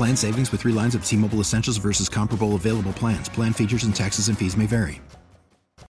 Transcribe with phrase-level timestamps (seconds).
[0.00, 3.28] Plan savings with three lines of T Mobile Essentials versus comparable available plans.
[3.28, 5.02] Plan features and taxes and fees may vary.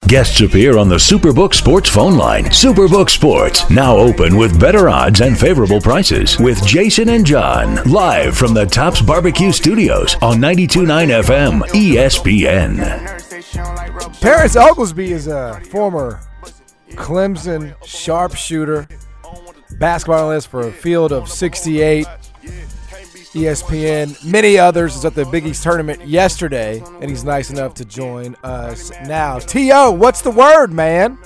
[0.08, 2.44] Guests appear on the Superbook Sports phone line.
[2.44, 6.38] Superbook Sports, now open with better odds and favorable prices.
[6.38, 12.78] With Jason and John, live from the Tops Barbecue Studios on 92.9 FM, ESPN.
[14.20, 16.20] Terrence Oglesby is a former
[16.92, 18.88] Clemson sharpshooter,
[19.80, 22.06] basketball analyst for a field of 68.
[23.36, 27.86] ESPN, many others is at the Big East tournament yesterday, and he's nice enough to
[27.86, 29.40] join us now.
[29.40, 31.18] T.O., what's the word, man?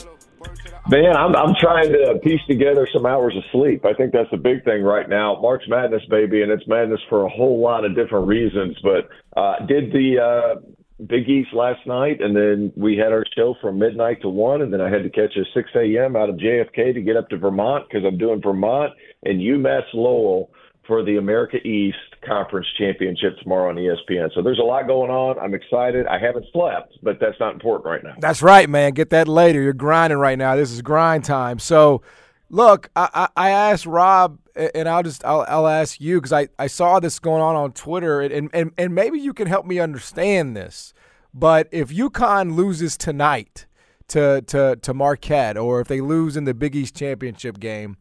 [0.90, 3.86] Man, I'm, I'm trying to piece together some hours of sleep.
[3.86, 5.40] I think that's the big thing right now.
[5.40, 8.76] March Madness, baby, and it's madness for a whole lot of different reasons.
[8.82, 9.08] But
[9.40, 10.62] uh, did the uh,
[11.06, 14.74] Big East last night, and then we had our show from midnight to 1, and
[14.74, 16.16] then I had to catch a 6 a.m.
[16.16, 18.94] out of JFK to get up to Vermont because I'm doing Vermont
[19.24, 20.50] and UMass Lowell
[20.90, 24.34] for the America East Conference Championship tomorrow on ESPN.
[24.34, 25.38] So there's a lot going on.
[25.38, 26.08] I'm excited.
[26.08, 28.16] I haven't slept, but that's not important right now.
[28.20, 28.94] That's right, man.
[28.94, 29.62] Get that later.
[29.62, 30.56] You're grinding right now.
[30.56, 31.60] This is grind time.
[31.60, 32.02] So,
[32.50, 36.66] look, I, I, asked Rob, and I'll just I'll, I'll ask you because I, I
[36.66, 40.58] saw this going on on Twitter, and, and and maybe you can help me understand
[40.58, 40.96] this.
[41.36, 43.68] But if UConn loses tonight
[44.08, 47.98] to to to Marquette, or if they lose in the Big East championship game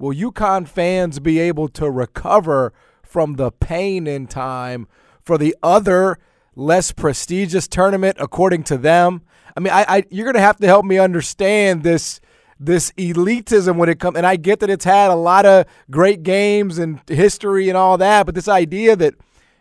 [0.00, 2.72] will UConn fans be able to recover
[3.02, 4.88] from the pain in time
[5.22, 6.18] for the other
[6.56, 9.22] less prestigious tournament according to them?
[9.56, 12.20] I mean, I, I you're going to have to help me understand this
[12.58, 16.22] this elitism when it comes and I get that it's had a lot of great
[16.22, 19.14] games and history and all that, but this idea that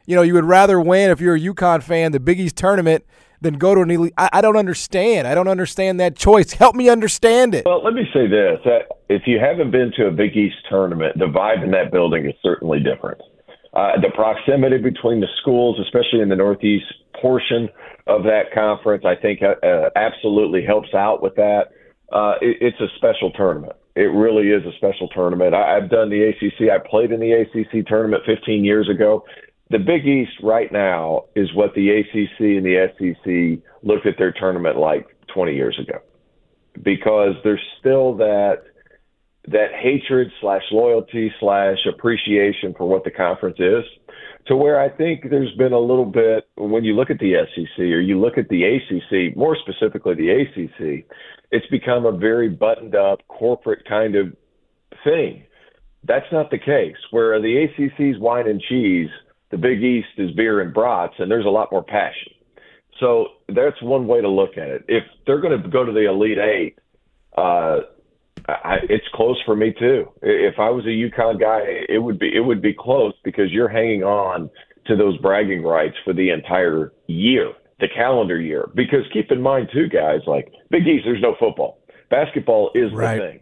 [0.05, 3.05] you know you would rather win if you're a UConn fan the Big East tournament
[3.41, 4.13] than go to an elite.
[4.17, 5.27] I, I, don't understand.
[5.27, 6.53] I don't understand that choice.
[6.53, 7.65] Help me understand it.
[7.65, 8.59] Well, let me say this:
[9.09, 12.33] if you haven't been to a Big East tournament, the vibe in that building is
[12.43, 13.21] certainly different.
[13.73, 16.85] Uh, the proximity between the schools, especially in the Northeast
[17.21, 17.69] portion
[18.07, 21.69] of that conference, I think uh, uh absolutely helps out with that.
[22.11, 23.73] Uh, it, it's a special tournament.
[23.95, 25.53] It really is a special tournament.
[25.53, 26.71] I, I've done the ACC.
[26.71, 29.23] I played in the ACC tournament 15 years ago
[29.69, 34.31] the Big East right now is what the ACC and the SEC looked at their
[34.31, 35.99] tournament like 20 years ago,
[36.83, 38.63] because there's still that
[39.47, 43.83] that hatred slash loyalty slash appreciation for what the conference is,
[44.45, 47.79] to where I think there's been a little bit when you look at the SEC
[47.79, 51.05] or you look at the ACC, more specifically the ACC,
[51.51, 54.35] it's become a very buttoned up corporate kind of
[55.03, 55.43] thing.
[56.03, 56.97] That's not the case.
[57.11, 59.09] Where the ACC's wine and cheese
[59.51, 62.33] the Big East is beer and brats, and there's a lot more passion.
[62.99, 64.85] So that's one way to look at it.
[64.87, 66.79] If they're going to go to the Elite Eight,
[67.37, 67.79] uh,
[68.47, 70.11] I, it's close for me too.
[70.21, 73.69] If I was a UConn guy, it would be it would be close because you're
[73.69, 74.49] hanging on
[74.87, 78.69] to those bragging rights for the entire year, the calendar year.
[78.75, 81.81] Because keep in mind too, guys, like Big East, there's no football.
[82.09, 83.15] Basketball is right.
[83.15, 83.39] the thing.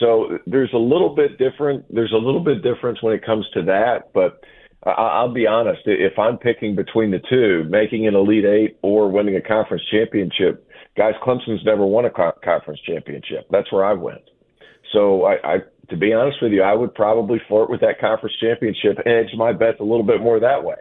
[0.00, 1.84] So there's a little bit different.
[1.94, 4.42] There's a little bit difference when it comes to that, but
[4.84, 5.82] I'll be honest.
[5.86, 10.68] If I'm picking between the two, making an Elite Eight or winning a conference championship,
[10.96, 13.46] guys, Clemson's never won a conference championship.
[13.50, 14.22] That's where I went.
[14.92, 15.56] So I, I,
[15.90, 19.52] to be honest with you, I would probably flirt with that conference championship, edge my
[19.52, 20.76] bets a little bit more that way.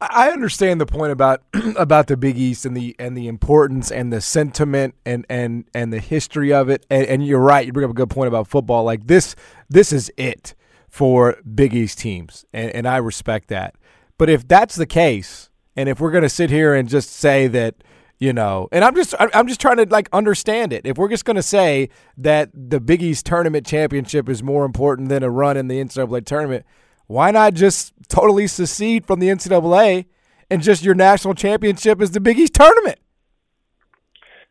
[0.00, 1.42] I understand the point about
[1.76, 5.92] about the Big East and the and the importance and the sentiment and and and
[5.92, 6.86] the history of it.
[6.88, 7.66] And, and you're right.
[7.66, 8.82] You bring up a good point about football.
[8.82, 9.36] Like this,
[9.68, 10.54] this is it
[10.90, 13.76] for Big East teams, and, and I respect that.
[14.18, 17.46] But if that's the case, and if we're going to sit here and just say
[17.46, 17.76] that,
[18.18, 20.84] you know, and I'm just I'm just trying to like understand it.
[20.84, 21.88] If we're just going to say
[22.18, 26.26] that the Big East tournament championship is more important than a run in the NCAA
[26.26, 26.66] tournament,
[27.06, 30.06] why not just totally secede from the NCAA
[30.50, 32.98] and just your national championship is the Big East tournament?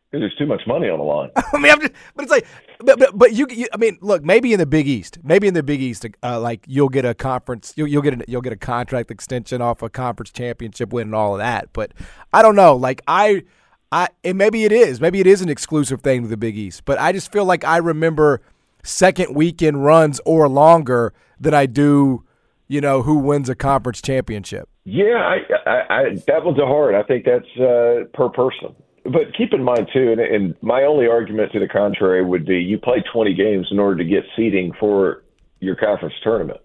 [0.09, 1.29] Because there's too much money on the line.
[1.35, 2.47] I mean, I'm just, but it's like,
[2.79, 5.53] but, but, but you, you, I mean, look, maybe in the Big East, maybe in
[5.53, 8.53] the Big East, uh, like you'll get a conference, you'll, you'll get a, you'll get
[8.53, 11.69] a contract extension off a conference championship win and all of that.
[11.73, 11.91] But
[12.31, 13.43] I don't know, like I,
[13.91, 16.85] I, and maybe it is, maybe it is an exclusive thing to the Big East.
[16.85, 18.41] But I just feel like I remember
[18.83, 22.23] second weekend runs or longer than I do,
[22.67, 24.69] you know, who wins a conference championship.
[24.85, 26.95] Yeah, I, I, I that one's a hard.
[26.95, 28.75] I think that's uh, per person.
[29.11, 32.57] But keep in mind too, and, and my only argument to the contrary would be
[32.57, 35.23] you play 20 games in order to get seeding for
[35.59, 36.61] your conference tournament.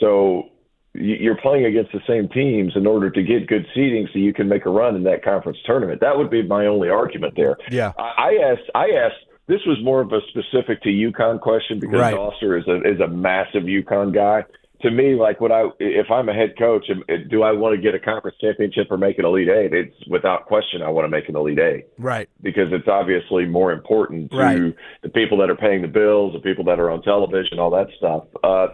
[0.00, 0.50] So
[0.94, 4.48] you're playing against the same teams in order to get good seeding so you can
[4.48, 6.00] make a run in that conference tournament.
[6.00, 7.56] That would be my only argument there.
[7.70, 7.92] Yeah.
[7.98, 12.14] I, asked I asked this was more of a specific to UConn question because right.
[12.14, 14.44] Dauster is a is a massive UConn guy
[14.84, 16.90] to me, like what I if I'm a head coach,
[17.30, 19.72] do I want to get a conference championship or make an elite eight?
[19.72, 22.28] It's without question I want to make an elite eight, right?
[22.42, 24.76] Because it's obviously more important to right.
[25.02, 27.88] the people that are paying the bills, the people that are on television, all that
[27.96, 28.24] stuff.
[28.44, 28.68] Uh,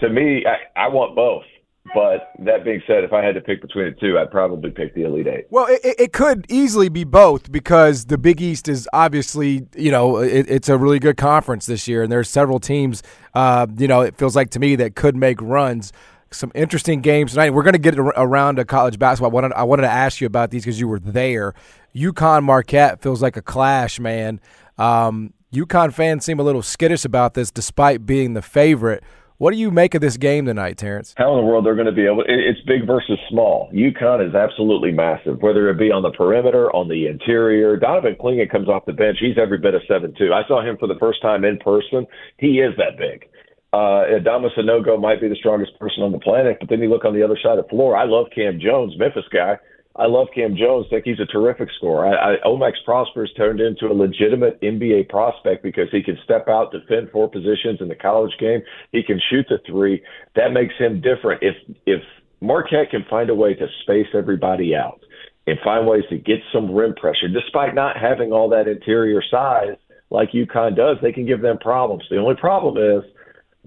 [0.00, 1.44] to me, I, I want both.
[1.94, 4.94] But that being said, if I had to pick between the two, I'd probably pick
[4.94, 5.46] the Elite Eight.
[5.50, 10.18] Well, it, it could easily be both because the Big East is obviously, you know,
[10.18, 13.02] it, it's a really good conference this year, and there's several teams,
[13.34, 15.92] uh, you know, it feels like to me that could make runs.
[16.32, 17.50] Some interesting games tonight.
[17.50, 19.30] We're going to get around to college basketball.
[19.30, 21.54] I wanted, I wanted to ask you about these because you were there.
[21.94, 24.40] UConn Marquette feels like a clash, man.
[24.76, 29.04] Um, UConn fans seem a little skittish about this despite being the favorite.
[29.38, 31.12] What do you make of this game tonight, Terrence?
[31.18, 32.24] How in the world they're going to be able?
[32.26, 33.70] It's big versus small.
[33.70, 37.76] UConn is absolutely massive, whether it be on the perimeter, on the interior.
[37.76, 39.18] Donovan Clingan comes off the bench.
[39.20, 40.32] He's every bit of seven two.
[40.32, 42.06] I saw him for the first time in person.
[42.38, 43.28] He is that big.
[43.74, 47.04] Uh, Adama Sanogo might be the strongest person on the planet, but then you look
[47.04, 47.94] on the other side of the floor.
[47.94, 49.58] I love Cam Jones, Memphis guy.
[49.98, 50.86] I love Cam Jones.
[50.86, 52.06] I think he's a terrific scorer.
[52.06, 56.72] I, I, O-Max Prosper's turned into a legitimate NBA prospect because he can step out,
[56.72, 58.60] defend four positions in the college game.
[58.92, 60.02] He can shoot the three.
[60.34, 61.42] That makes him different.
[61.42, 61.56] If
[61.86, 62.02] if
[62.40, 65.00] Marquette can find a way to space everybody out
[65.46, 69.76] and find ways to get some rim pressure, despite not having all that interior size
[70.10, 72.04] like UConn does, they can give them problems.
[72.10, 73.02] The only problem is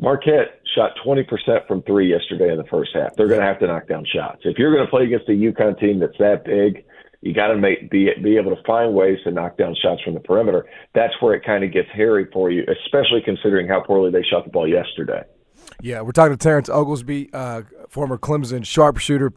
[0.01, 3.15] Marquette shot 20% from three yesterday in the first half.
[3.15, 4.41] They're going to have to knock down shots.
[4.45, 6.85] If you're going to play against a UConn team that's that big,
[7.21, 10.13] you got to make be be able to find ways to knock down shots from
[10.13, 10.65] the perimeter.
[10.95, 14.45] That's where it kind of gets hairy for you, especially considering how poorly they shot
[14.45, 15.23] the ball yesterday.
[15.81, 19.33] Yeah, we're talking to Terrence Oglesby, uh, former Clemson sharpshooter,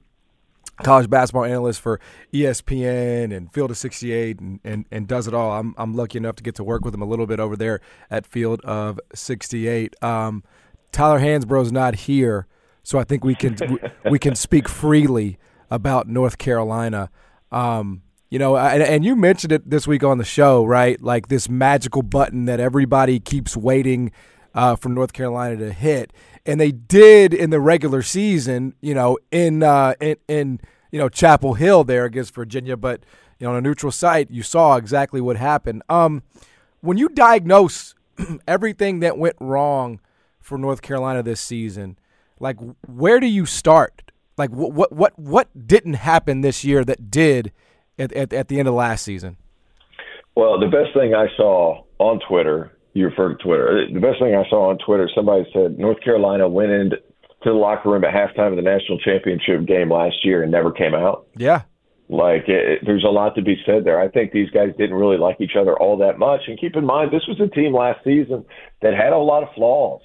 [0.83, 2.01] college basketball analyst for
[2.33, 5.53] ESPN and Field of 68 and, and, and does it all.
[5.53, 7.81] I'm, I'm lucky enough to get to work with him a little bit over there
[8.11, 10.03] at Field of 68.
[10.03, 10.43] Um,
[10.93, 12.47] Tyler Hansbrough's not here,
[12.83, 13.57] so I think we can
[14.11, 15.39] we can speak freely
[15.71, 17.11] about North Carolina.
[17.51, 21.01] Um, you know, and, and you mentioned it this week on the show, right?
[21.03, 24.11] Like this magical button that everybody keeps waiting
[24.55, 26.13] uh, for North Carolina to hit,
[26.45, 28.75] and they did in the regular season.
[28.81, 30.61] You know, in uh, in, in
[30.91, 33.05] you know Chapel Hill there against Virginia, but
[33.39, 35.83] you know on a neutral site, you saw exactly what happened.
[35.89, 36.23] Um,
[36.81, 37.95] when you diagnose
[38.49, 40.01] everything that went wrong
[40.41, 41.99] for North Carolina this season,
[42.41, 42.57] like
[42.87, 44.11] where do you start?
[44.37, 47.53] Like what what what what didn't happen this year that did
[47.99, 49.37] at, at, at the end of last season?
[50.35, 53.87] Well, the best thing I saw on Twitter you refer to Twitter.
[53.93, 56.97] The best thing I saw on Twitter, somebody said North Carolina went into
[57.45, 60.95] the locker room at halftime of the national championship game last year and never came
[60.95, 61.27] out.
[61.37, 61.63] Yeah.
[62.09, 63.99] Like it, there's a lot to be said there.
[63.99, 66.43] I think these guys didn't really like each other all that much.
[66.47, 68.45] And keep in mind, this was a team last season
[68.83, 70.03] that had a lot of flaws.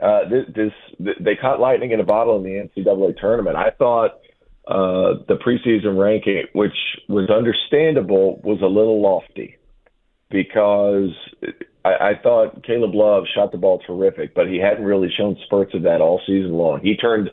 [0.00, 3.56] Uh, this, this they caught lightning in a bottle in the NCAA tournament.
[3.56, 4.18] I thought
[4.66, 6.74] uh, the preseason ranking, which
[7.08, 9.56] was understandable, was a little lofty
[10.30, 11.10] because
[11.84, 15.74] I, I thought Caleb Love shot the ball terrific, but he hadn't really shown spurts
[15.74, 16.80] of that all season long.
[16.82, 17.30] He turned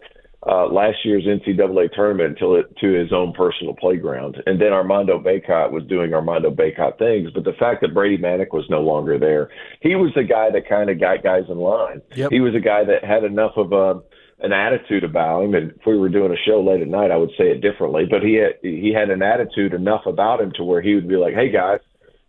[0.48, 4.42] uh, last year's NCAA tournament it, to his own personal playground.
[4.46, 7.30] And then Armando Bacot was doing Armando Bacot things.
[7.34, 9.50] But the fact that Brady Manek was no longer there,
[9.82, 12.02] he was the guy that kind of got guys in line.
[12.16, 12.32] Yep.
[12.32, 14.02] He was a guy that had enough of a
[14.44, 15.54] an attitude about him.
[15.54, 18.06] And if we were doing a show late at night, I would say it differently.
[18.10, 21.18] But he had, he had an attitude enough about him to where he would be
[21.18, 21.80] like, "Hey guys,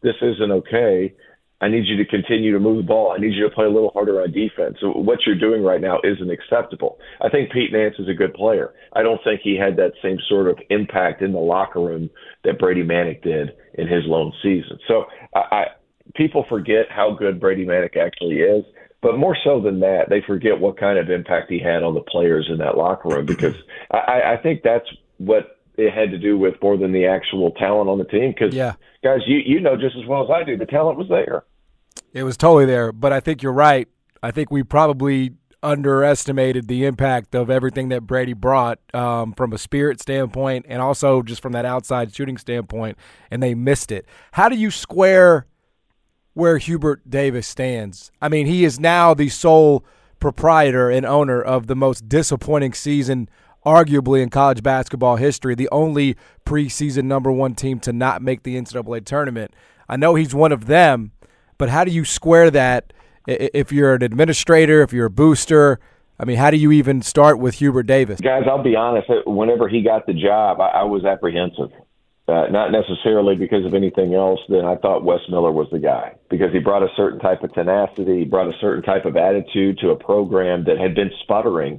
[0.03, 1.15] this isn't okay."
[1.63, 3.15] I need you to continue to move the ball.
[3.17, 4.79] I need you to play a little harder on defense.
[4.81, 6.99] So what you're doing right now isn't acceptable.
[7.21, 8.75] I think Pete Nance is a good player.
[8.95, 12.11] I don't think he had that same sort of impact in the locker room
[12.43, 14.79] that Brady Manek did in his lone season.
[14.89, 15.05] So
[15.35, 15.65] I, I
[16.17, 18.65] people forget how good Brady Manek actually is.
[19.01, 22.01] But more so than that, they forget what kind of impact he had on the
[22.01, 23.57] players in that locker room because
[23.91, 24.87] I, I think that's
[25.19, 28.33] what it had to do with more than the actual talent on the team.
[28.33, 28.75] Because yeah.
[29.03, 31.45] guys, you you know just as well as I do, the talent was there.
[32.13, 33.89] It was totally there, but I think you're right.
[34.23, 39.59] I think we probably underestimated the impact of everything that Brady brought um, from a
[39.59, 42.99] spirit standpoint and also just from that outside shooting standpoint,
[43.31, 44.07] and they missed it.
[44.33, 45.47] How do you square
[46.35, 48.11] where Hubert Davis stands?
[48.21, 49.85] I mean, he is now the sole
[50.19, 53.29] proprietor and owner of the most disappointing season,
[53.65, 58.57] arguably in college basketball history, the only preseason number one team to not make the
[58.57, 59.53] NCAA tournament.
[59.89, 61.13] I know he's one of them,
[61.63, 62.93] but how do you square that?
[63.29, 65.79] if you're an administrator, if you're a booster,
[66.19, 68.21] I mean, how do you even start with Hubert Davis?
[68.21, 69.09] Guys, I'll be honest.
[69.27, 71.71] Whenever he got the job, I, I was apprehensive.
[72.27, 76.17] Uh, not necessarily because of anything else than I thought Wes Miller was the guy
[76.31, 79.79] because he brought a certain type of tenacity, he brought a certain type of attitude
[79.83, 81.79] to a program that had been sputtering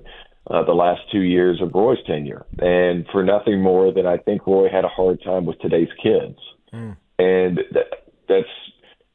[0.49, 2.45] uh, the last two years of Roy's tenure.
[2.59, 6.39] And for nothing more than I think Roy had a hard time with today's kids.
[6.73, 6.95] Mm.
[7.19, 7.87] And that,
[8.29, 8.47] that's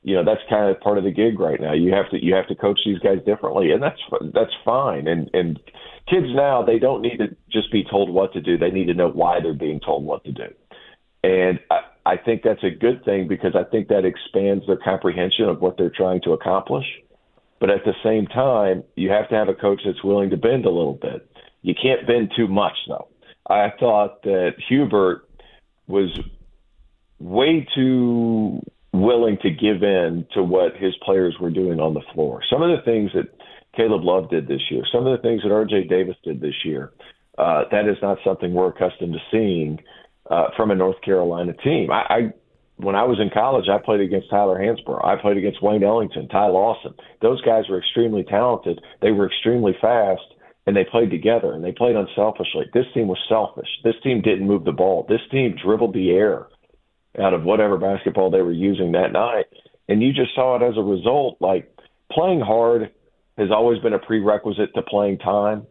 [0.02, 1.72] you know that's kind of part of the gig right now.
[1.72, 4.00] You have to you have to coach these guys differently, and that's
[4.34, 5.06] that's fine.
[5.08, 5.58] And and
[6.08, 8.94] kids now they don't need to just be told what to do; they need to
[8.94, 10.48] know why they're being told what to do.
[11.24, 15.46] And I, I think that's a good thing because I think that expands their comprehension
[15.46, 16.86] of what they're trying to accomplish.
[17.60, 20.64] But at the same time, you have to have a coach that's willing to bend
[20.64, 21.28] a little bit.
[21.62, 23.08] You can't bend too much, though.
[23.48, 25.28] I thought that Hubert
[25.88, 26.18] was
[27.18, 32.42] way too willing to give in to what his players were doing on the floor.
[32.50, 33.26] Some of the things that
[33.76, 36.92] Caleb Love did this year, some of the things that RJ Davis did this year,
[37.36, 39.78] uh, that is not something we're accustomed to seeing
[40.30, 41.90] uh, from a North Carolina team.
[41.90, 42.20] I, I
[42.76, 45.04] when I was in college, I played against Tyler Hansbrough.
[45.04, 46.94] I played against Wayne Ellington, Ty Lawson.
[47.20, 48.80] Those guys were extremely talented.
[49.02, 50.22] They were extremely fast,
[50.68, 52.66] and they played together and they played unselfishly.
[52.74, 53.68] This team was selfish.
[53.84, 55.06] This team didn't move the ball.
[55.08, 56.46] This team dribbled the air
[57.20, 59.46] out of whatever basketball they were using that night.
[59.88, 61.36] And you just saw it as a result.
[61.40, 61.72] Like
[62.12, 62.90] playing hard
[63.36, 65.66] has always been a prerequisite to playing time.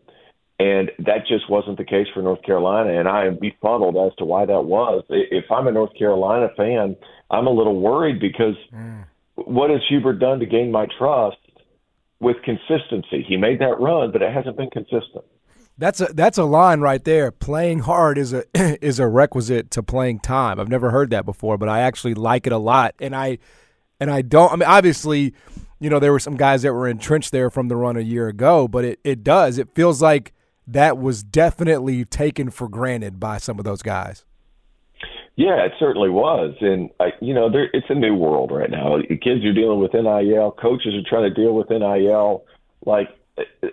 [0.60, 3.00] And that just wasn't the case for North Carolina.
[3.00, 5.04] And I am befuddled as to why that was.
[5.10, 6.96] If I'm a North Carolina fan,
[7.30, 9.06] I'm a little worried because mm.
[9.36, 11.38] what has Hubert done to gain my trust
[12.20, 13.24] with consistency?
[13.28, 15.26] He made that run, but it hasn't been consistent.
[15.78, 17.32] That's a that's a line right there.
[17.32, 18.44] Playing hard is a
[18.84, 20.60] is a requisite to playing time.
[20.60, 22.96] I've never heard that before, but I actually like it a lot.
[23.00, 23.38] And I
[24.00, 25.34] and I don't I mean obviously,
[25.80, 28.28] you know, there were some guys that were entrenched there from the run a year
[28.28, 29.58] ago, but it, it does.
[29.60, 30.34] It feels like
[30.66, 34.26] that was definitely taken for granted by some of those guys.
[35.36, 38.98] Yeah, it certainly was, and I, you know, there, it's a new world right now.
[39.08, 42.44] Kids are dealing with NIL, coaches are trying to deal with NIL.
[42.88, 43.10] Like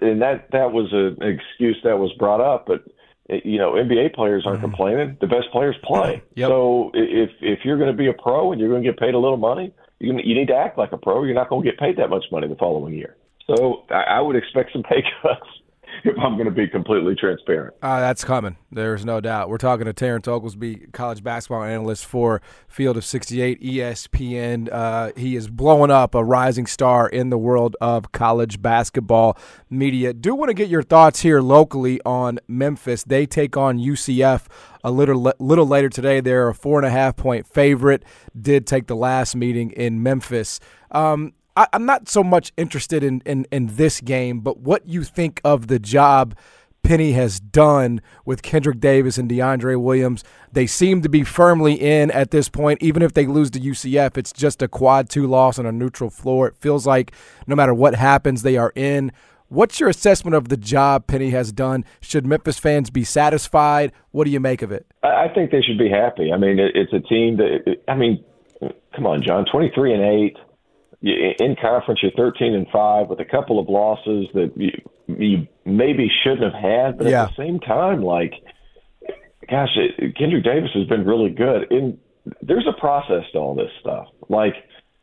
[0.00, 2.84] and that that was an excuse that was brought up, but
[3.28, 4.70] you know NBA players aren't mm-hmm.
[4.70, 5.16] complaining.
[5.20, 6.22] The best players play.
[6.34, 6.48] Yep.
[6.48, 9.14] So if if you're going to be a pro and you're going to get paid
[9.14, 11.24] a little money, you you need to act like a pro.
[11.24, 13.16] You're not going to get paid that much money the following year.
[13.46, 15.48] So I, I would expect some pay cuts
[16.04, 17.74] if I'm going to be completely transparent.
[17.82, 18.56] Uh, that's coming.
[18.70, 19.48] There's no doubt.
[19.48, 24.68] We're talking to Terrence Oglesby, college basketball analyst for Field of 68 ESPN.
[24.72, 29.38] Uh, he is blowing up, a rising star in the world of college basketball
[29.70, 30.12] media.
[30.12, 33.04] Do want to get your thoughts here locally on Memphis.
[33.04, 34.46] They take on UCF
[34.82, 36.20] a little little later today.
[36.20, 38.04] They're a four and a half point favorite.
[38.38, 40.60] Did take the last meeting in Memphis.
[40.90, 45.04] Um, I, am not so much interested in, in, in this game, but what you
[45.04, 46.34] think of the job
[46.84, 50.22] Penny has done with Kendrick Davis and DeAndre Williams.
[50.52, 52.82] They seem to be firmly in at this point.
[52.82, 56.10] Even if they lose to UCF, it's just a quad two loss on a neutral
[56.10, 56.48] floor.
[56.48, 57.12] It feels like
[57.46, 59.12] no matter what happens, they are in.
[59.48, 61.84] What's your assessment of the job Penny has done?
[62.00, 63.92] Should Memphis fans be satisfied?
[64.10, 64.86] What do you make of it?
[65.02, 66.32] I think they should be happy.
[66.32, 68.22] I mean, it's a team that, I mean,
[68.94, 70.36] come on, John, 23 and 8
[71.04, 74.70] in conference you're 13 and 5 with a couple of losses that you,
[75.06, 77.24] you maybe shouldn't have had but yeah.
[77.24, 78.32] at the same time like
[79.50, 81.98] gosh it, Kendrick Davis has been really good and
[82.40, 84.54] there's a process to all this stuff like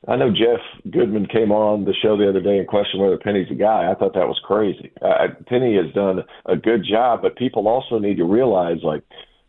[0.07, 3.51] I know Jeff Goodman came on the show the other day and questioned whether Penny's
[3.51, 3.91] a guy.
[3.91, 4.91] I thought that was crazy.
[4.99, 9.03] Uh, Penny has done a good job, but people also need to realize like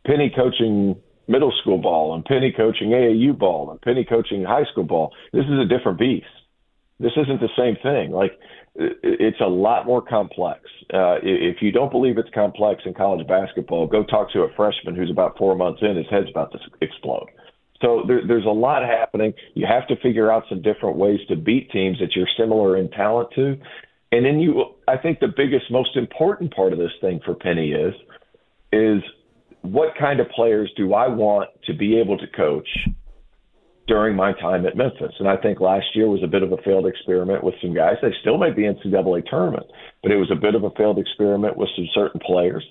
[0.06, 4.85] Penny coaching middle school ball and Penny coaching AAU ball and Penny coaching high school
[4.85, 5.12] ball.
[5.32, 6.26] This is a different beast.
[7.02, 8.12] This isn't the same thing.
[8.12, 8.38] Like
[8.75, 10.61] it's a lot more complex.
[10.92, 14.94] Uh, if you don't believe it's complex in college basketball, go talk to a freshman
[14.94, 15.97] who's about four months in.
[15.97, 17.28] His head's about to explode.
[17.82, 19.35] So there, there's a lot happening.
[19.54, 22.88] You have to figure out some different ways to beat teams that you're similar in
[22.90, 23.56] talent to.
[24.12, 27.73] And then you, I think the biggest, most important part of this thing for Penny
[27.73, 27.94] is,
[28.73, 29.02] is
[29.62, 32.68] what kind of players do I want to be able to coach
[33.86, 35.14] during my time at Memphis?
[35.18, 37.96] And I think last year was a bit of a failed experiment with some guys.
[38.00, 39.66] They still made the NCAA tournament,
[40.02, 42.64] but it was a bit of a failed experiment with some certain players.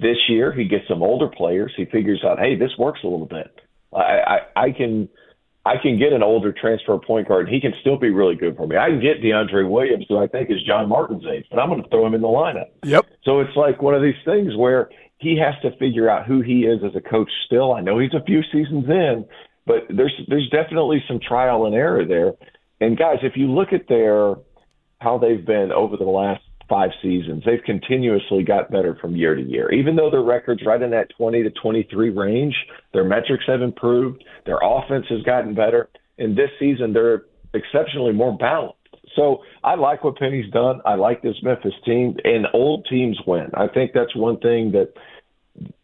[0.00, 1.72] This year, he gets some older players.
[1.76, 3.52] He figures out, hey, this works a little bit.
[3.92, 5.08] I, I, I can
[5.68, 8.56] I can get an older transfer point guard, and he can still be really good
[8.56, 8.76] for me.
[8.76, 11.82] I can get DeAndre Williams, who I think is John Martin's age, but I'm going
[11.82, 12.70] to throw him in the lineup.
[12.84, 13.04] Yep.
[13.24, 14.88] So it's like one of these things where
[15.18, 17.28] he has to figure out who he is as a coach.
[17.44, 19.26] Still, I know he's a few seasons in,
[19.68, 22.32] but there's there's definitely some trial and error there.
[22.80, 24.34] And guys, if you look at their
[25.00, 29.42] how they've been over the last five seasons, they've continuously got better from year to
[29.42, 29.70] year.
[29.70, 32.54] Even though their records right in that 20 to 23 range,
[32.92, 38.36] their metrics have improved, their offense has gotten better, and this season they're exceptionally more
[38.36, 38.74] balanced.
[39.16, 40.80] So I like what Penny's done.
[40.86, 43.50] I like this Memphis team, and old teams win.
[43.54, 44.92] I think that's one thing that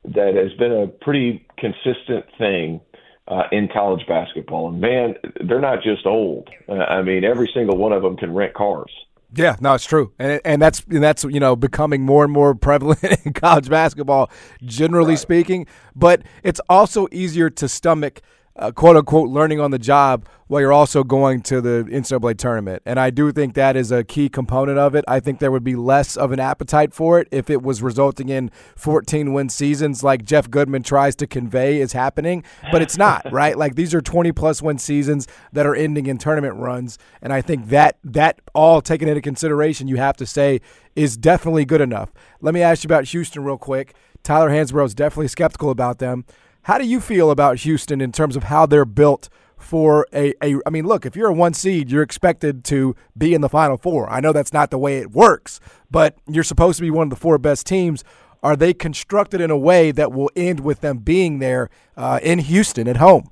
[0.05, 2.81] that has been a pretty consistent thing
[3.29, 4.69] uh, in college basketball.
[4.69, 5.15] And man,
[5.47, 6.51] they're not just old.
[6.69, 8.91] Uh, I mean, every single one of them can rent cars.
[9.37, 12.55] Yeah, no, it's true, and and that's and that's you know becoming more and more
[12.55, 14.31] prevalent in college basketball,
[14.63, 15.19] generally right.
[15.19, 15.67] speaking.
[15.97, 18.23] But it's also easier to stomach
[18.57, 22.83] uh, quote unquote learning on the job while you're also going to the NCAA tournament.
[22.85, 25.05] And I do think that is a key component of it.
[25.09, 28.29] I think there would be less of an appetite for it if it was resulting
[28.29, 33.27] in 14 win seasons like Jeff Goodman tries to convey is happening, but it's not,
[33.33, 33.57] right?
[33.57, 36.99] Like these are 20 plus win seasons that are ending in tournament runs.
[37.23, 40.61] And I think that that all taken into consideration, you have to say
[40.95, 42.13] is definitely good enough.
[42.41, 43.95] Let me ask you about Houston real quick.
[44.23, 46.25] Tyler Hansbrough is definitely skeptical about them.
[46.65, 49.29] How do you feel about Houston in terms of how they're built
[49.59, 53.35] for a, a I mean, look, if you're a one seed, you're expected to be
[53.35, 54.09] in the final four.
[54.11, 57.11] I know that's not the way it works, but you're supposed to be one of
[57.11, 58.03] the four best teams.
[58.43, 61.69] Are they constructed in a way that will end with them being there
[61.99, 63.31] uh, in Houston at home?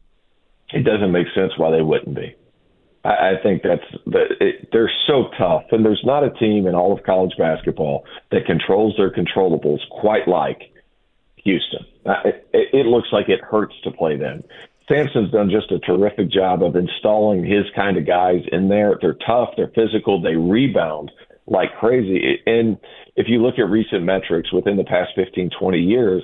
[0.71, 2.35] It doesn't make sense why they wouldn't be.
[3.03, 3.85] I, I think that's
[4.41, 8.45] it, they're so tough, and there's not a team in all of college basketball that
[8.45, 10.71] controls their controllables quite like
[11.37, 11.87] Houston.
[12.05, 14.43] Uh, it, it looks like it hurts to play them.
[14.89, 18.99] Sampson's done just a terrific job of installing his kind of guys in there.
[19.01, 21.11] They're tough, they're physical, they rebound
[21.47, 22.41] like crazy.
[22.47, 22.79] And
[23.17, 26.23] if you look at recent metrics within the past 15, 20 years,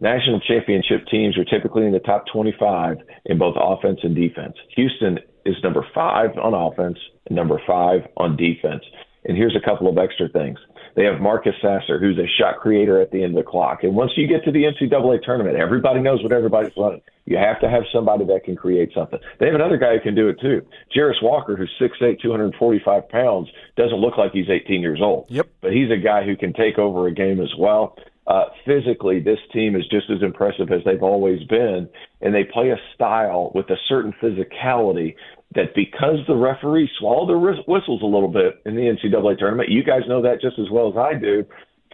[0.00, 4.54] national championship teams are typically in the top 25 in both offense and defense.
[4.76, 8.82] Houston is number five on offense and number five on defense.
[9.24, 10.58] And here's a couple of extra things.
[10.96, 13.82] They have Marcus Sasser, who's a shot creator at the end of the clock.
[13.82, 17.02] And once you get to the NCAA tournament, everybody knows what everybody's running.
[17.24, 19.18] You have to have somebody that can create something.
[19.40, 20.62] They have another guy who can do it too.
[20.94, 25.26] Jarace Walker, who's 6'8", 245 pounds, doesn't look like he's 18 years old.
[25.30, 25.48] Yep.
[25.60, 27.96] But he's a guy who can take over a game as well.
[28.26, 31.88] Uh, physically, this team is just as impressive as they've always been,
[32.22, 35.14] and they play a style with a certain physicality
[35.54, 39.84] that because the referees swallow their whistles a little bit in the NCAA tournament, you
[39.84, 41.44] guys know that just as well as I do,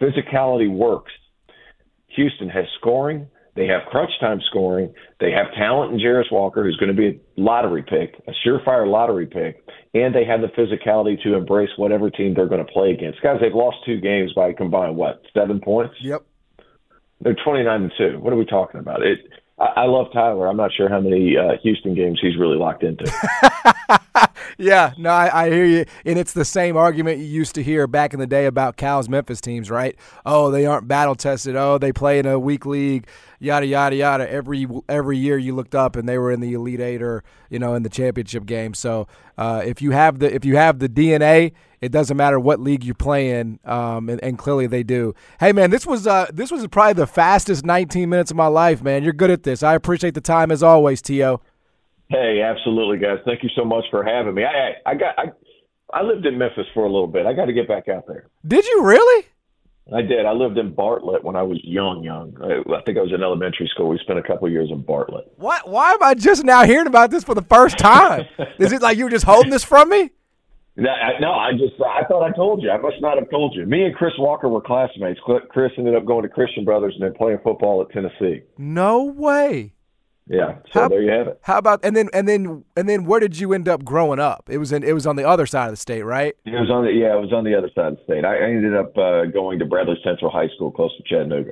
[0.01, 1.11] physicality works.
[2.15, 3.27] Houston has scoring.
[3.55, 4.93] They have crunch time scoring.
[5.19, 8.89] They have talent in Jarace Walker, who's going to be a lottery pick, a surefire
[8.89, 12.91] lottery pick, and they have the physicality to embrace whatever team they're going to play
[12.91, 13.21] against.
[13.21, 15.95] Guys, they've lost two games by combined what seven points.
[15.99, 16.23] Yep.
[17.19, 18.19] They're twenty nine and two.
[18.19, 19.03] What are we talking about?
[19.03, 19.19] It
[19.61, 20.47] I, love Tyler.
[20.47, 23.05] I'm not sure how many uh, Houston games he's really locked into.
[24.57, 27.87] yeah, no, I, I, hear you, and it's the same argument you used to hear
[27.87, 29.95] back in the day about Cal's Memphis teams, right?
[30.25, 31.55] Oh, they aren't battle tested.
[31.55, 33.07] Oh, they play in a weak league.
[33.39, 34.29] Yada yada yada.
[34.29, 37.59] Every every year you looked up and they were in the Elite Eight or you
[37.59, 38.73] know in the championship game.
[38.73, 42.59] So uh, if you have the if you have the DNA it doesn't matter what
[42.59, 45.15] league you play in, um, and, and, clearly they do.
[45.39, 48.83] Hey, man, this was uh, this was probably the fastest 19 minutes of my life,
[48.83, 49.03] man.
[49.03, 49.63] You're good at this.
[49.63, 51.39] I appreciate the time as always, To.
[52.11, 53.19] Hey, absolutely, guys.
[53.25, 54.43] Thank you so much for having me.
[54.43, 55.31] I I got I,
[55.93, 57.25] I lived in Memphis for a little bit.
[57.25, 58.27] I got to get back out there.
[58.45, 59.27] Did you really?
[59.93, 60.25] I did.
[60.25, 62.35] I lived in Bartlett when I was young, young.
[62.41, 63.89] I, I think I was in elementary school.
[63.89, 65.31] We spent a couple years in Bartlett.
[65.37, 65.69] What?
[65.69, 68.25] Why am I just now hearing about this for the first time?
[68.59, 70.11] Is it like you were just holding this from me?
[70.75, 70.89] No,
[71.31, 72.71] I just I thought I told you.
[72.71, 73.65] I must not have told you.
[73.65, 75.19] Me and Chris Walker were classmates.
[75.49, 78.41] Chris ended up going to Christian Brothers and then playing football at Tennessee.
[78.57, 79.73] No way.
[80.31, 80.55] Yeah.
[80.71, 81.39] So how, there you have it.
[81.43, 84.49] How about and then and then and then where did you end up growing up?
[84.49, 86.33] It was in it was on the other side of the state, right?
[86.45, 88.23] It was on the yeah, it was on the other side of the state.
[88.23, 91.51] I, I ended up uh, going to Bradley Central High School close to Chattanooga.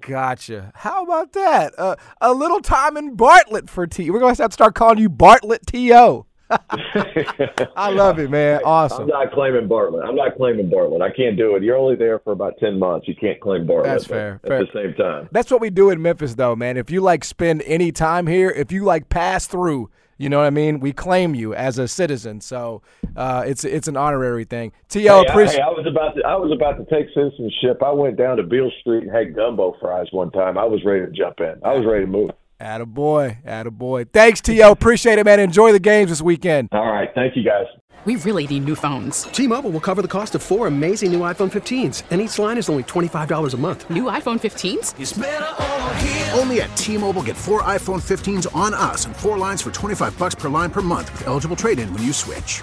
[0.00, 0.72] Gotcha.
[0.76, 1.74] How about that?
[1.76, 4.10] Uh, a little time in Bartlett for T.
[4.10, 6.26] We're going to have to start calling you Bartlett T.O.
[6.50, 8.60] I love it, man.
[8.64, 9.02] Awesome.
[9.02, 10.04] I'm not claiming Bartlett.
[10.04, 11.02] I'm not claiming Bartlett.
[11.02, 11.62] I can't do it.
[11.62, 13.06] You're only there for about ten months.
[13.08, 13.92] You can't claim Bartlett.
[13.92, 14.40] That's fair.
[14.44, 14.64] At fair.
[14.64, 16.76] the same time, That's what we do in Memphis, though, man.
[16.76, 20.46] If you like spend any time here, if you like pass through, you know what
[20.46, 20.80] I mean.
[20.80, 22.82] We claim you as a citizen, so
[23.16, 24.72] uh, it's it's an honorary thing.
[24.90, 25.56] To Hey, I, appreciate.
[25.56, 26.22] hey, I was about to.
[26.26, 27.82] I was about to take citizenship.
[27.82, 30.58] I went down to Beale Street and had gumbo fries one time.
[30.58, 31.54] I was ready to jump in.
[31.64, 32.30] I was ready to move.
[32.60, 34.06] Attaboy, attaboy.
[34.12, 34.70] Thanks, T.O.
[34.70, 35.40] Appreciate it, man.
[35.40, 36.68] Enjoy the games this weekend.
[36.72, 37.66] All right, thank you guys.
[38.06, 39.24] We really need new phones.
[39.24, 42.70] T-Mobile will cover the cost of four amazing new iPhone 15s, and each line is
[42.70, 43.90] only $25 a month.
[43.90, 46.38] New iPhone 15s?
[46.38, 50.34] Only at T-Mobile get four iPhone 15s on us and four lines for 25 bucks
[50.34, 52.62] per line per month with eligible trade-in when you switch.